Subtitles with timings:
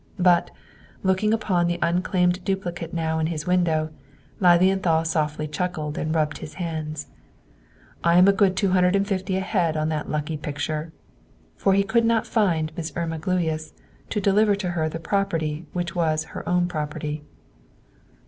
[0.17, 0.49] But,
[1.03, 3.91] looking upon the unclaimed duplicate now in his window,
[4.39, 7.05] Lilienthal softly chuckled and rubbed his hands.
[8.03, 10.91] "I am a good two hundred and fifty ahead on that lucky picture."
[11.55, 13.73] For he could not find Miss Irma Gluyas
[14.09, 17.23] to deliver to her the property which was her own property.